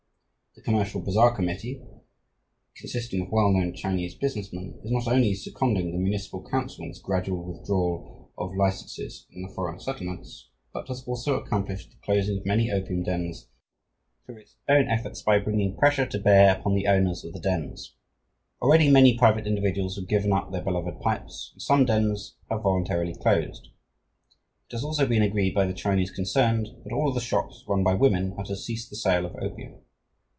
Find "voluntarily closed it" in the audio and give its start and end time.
22.63-24.73